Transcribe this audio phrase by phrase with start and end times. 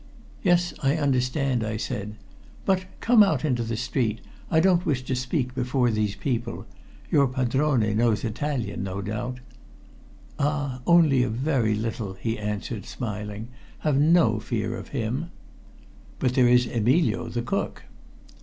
[0.41, 2.15] "Yes, I understand," I said.
[2.65, 4.19] "But come out into the street.
[4.49, 6.65] I don't wish to speak before these people.
[7.11, 9.41] Your padrone knows Italian, no doubt."
[10.39, 10.81] "Ah!
[10.87, 13.49] only a very little," he answered, smiling.
[13.81, 15.29] "Have no fear of him."
[16.17, 17.83] "But there is Emilio, the cook?"